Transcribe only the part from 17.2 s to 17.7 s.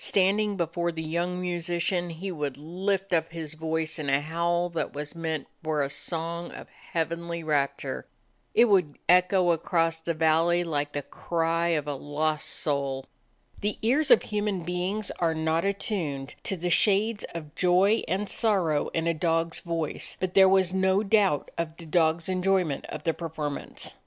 of